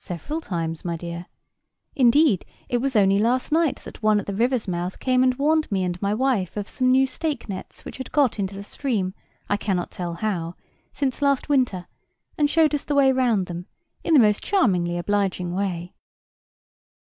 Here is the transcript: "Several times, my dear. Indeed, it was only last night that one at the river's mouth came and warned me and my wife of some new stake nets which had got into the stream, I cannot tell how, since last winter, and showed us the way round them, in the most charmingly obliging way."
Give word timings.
"Several 0.00 0.40
times, 0.40 0.84
my 0.84 0.96
dear. 0.96 1.26
Indeed, 1.94 2.44
it 2.68 2.78
was 2.78 2.96
only 2.96 3.20
last 3.20 3.52
night 3.52 3.76
that 3.84 4.02
one 4.02 4.18
at 4.18 4.26
the 4.26 4.34
river's 4.34 4.66
mouth 4.66 4.98
came 4.98 5.22
and 5.22 5.36
warned 5.36 5.70
me 5.70 5.84
and 5.84 6.02
my 6.02 6.12
wife 6.12 6.56
of 6.56 6.68
some 6.68 6.90
new 6.90 7.06
stake 7.06 7.48
nets 7.48 7.84
which 7.84 7.98
had 7.98 8.10
got 8.10 8.40
into 8.40 8.56
the 8.56 8.64
stream, 8.64 9.14
I 9.48 9.56
cannot 9.56 9.92
tell 9.92 10.14
how, 10.14 10.56
since 10.92 11.22
last 11.22 11.48
winter, 11.48 11.86
and 12.36 12.50
showed 12.50 12.74
us 12.74 12.84
the 12.84 12.96
way 12.96 13.12
round 13.12 13.46
them, 13.46 13.66
in 14.02 14.14
the 14.14 14.18
most 14.18 14.42
charmingly 14.42 14.98
obliging 14.98 15.54
way." 15.54 15.94